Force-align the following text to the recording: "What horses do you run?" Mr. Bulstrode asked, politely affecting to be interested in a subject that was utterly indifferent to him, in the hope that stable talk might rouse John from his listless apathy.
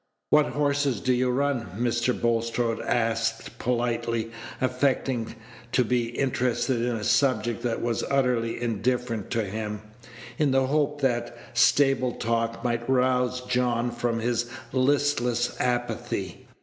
"What 0.31 0.47
horses 0.47 0.99
do 0.99 1.13
you 1.13 1.29
run?" 1.29 1.69
Mr. 1.77 2.19
Bulstrode 2.19 2.79
asked, 2.79 3.59
politely 3.59 4.31
affecting 4.59 5.35
to 5.73 5.83
be 5.85 6.05
interested 6.17 6.81
in 6.81 6.95
a 6.95 7.03
subject 7.03 7.61
that 7.61 7.83
was 7.83 8.03
utterly 8.09 8.59
indifferent 8.59 9.29
to 9.29 9.43
him, 9.45 9.83
in 10.39 10.49
the 10.49 10.65
hope 10.65 11.01
that 11.01 11.37
stable 11.53 12.13
talk 12.13 12.63
might 12.63 12.89
rouse 12.89 13.41
John 13.41 13.91
from 13.91 14.17
his 14.21 14.49
listless 14.73 15.55
apathy. 15.61 16.47